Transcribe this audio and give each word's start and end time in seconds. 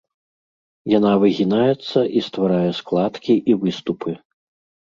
Яна 0.93 1.11
выгінаецца 1.23 1.99
і 2.19 2.25
стварае 2.29 2.71
складкі 2.81 3.33
і 3.53 3.61
выступы. 3.61 4.11